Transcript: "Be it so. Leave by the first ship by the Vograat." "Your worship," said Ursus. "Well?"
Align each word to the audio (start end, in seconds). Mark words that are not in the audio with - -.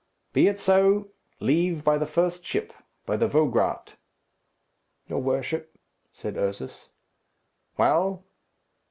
"Be 0.33 0.47
it 0.47 0.59
so. 0.59 1.11
Leave 1.39 1.83
by 1.83 1.99
the 1.99 2.07
first 2.07 2.43
ship 2.43 2.73
by 3.05 3.15
the 3.17 3.27
Vograat." 3.27 3.97
"Your 5.05 5.19
worship," 5.21 5.77
said 6.11 6.37
Ursus. 6.37 6.89
"Well?" 7.77 8.25